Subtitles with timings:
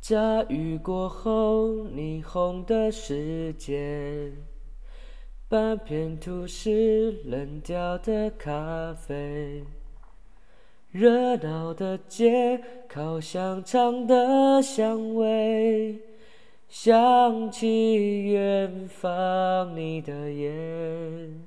[0.00, 4.32] 大雨过后，霓虹的世界，
[5.50, 6.70] 半片吐司，
[7.24, 9.64] 冷掉的咖啡，
[10.90, 12.58] 热闹的街，
[12.88, 16.00] 烤香肠的香味，
[16.68, 21.44] 想起远方你的眼，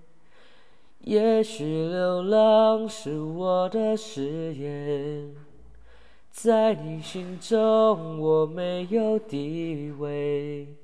[1.00, 5.51] 也许流浪是我的誓言。
[6.32, 10.76] 在你心中，我没有地位。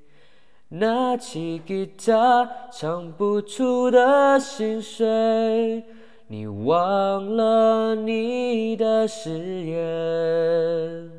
[0.69, 5.85] 拿起吉他，唱不出的心碎。
[6.27, 9.31] 你忘了你的誓
[9.63, 11.09] 言。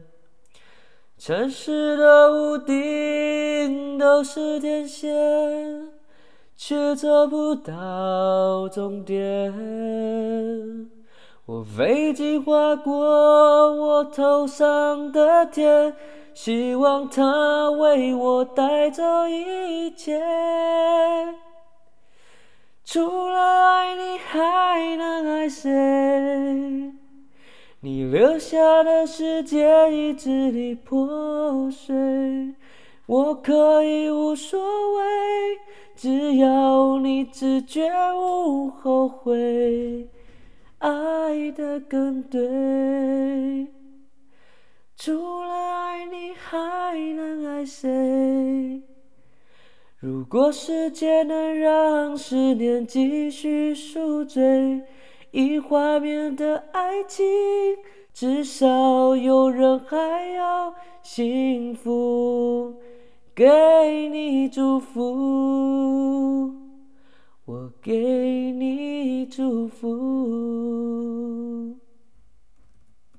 [1.16, 5.88] 城市的屋顶都是电线，
[6.54, 9.51] 却找不到终点。
[11.48, 12.93] 我飞机划过
[13.73, 15.95] 我头上的天，
[16.34, 20.21] 希望它为我带走一切。
[22.85, 25.73] 除了爱你，还能爱谁？
[27.80, 31.96] 你留下的世界已支离破碎，
[33.07, 35.02] 我可以无所谓，
[35.96, 40.10] 只要你知觉无后悔。
[41.49, 43.66] 爱得更对，
[44.99, 48.82] 除了爱你还能爱谁？
[49.99, 54.82] 如果时间能让思念继续宿醉，
[55.30, 57.24] 以画面的爱情，
[58.12, 62.74] 至少有人还要幸福，
[63.35, 66.53] 给你祝福。
[67.47, 70.18] 我给你祝福。